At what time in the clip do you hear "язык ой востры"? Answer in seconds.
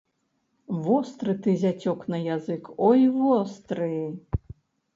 2.35-3.93